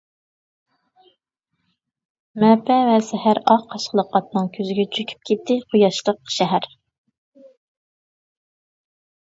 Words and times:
مەپە 2.43 2.77
ۋە 2.89 2.95
سەھەر 3.09 3.41
ئاق 3.51 3.67
قاشقىلىق 3.75 4.19
ئاتنىڭ 4.21 4.49
كۆزىگە 4.57 4.87
چۆكۈپ 4.97 5.29
كېتى 5.31 5.61
قۇياشلىق 5.75 6.27
شەھەر. 6.39 6.71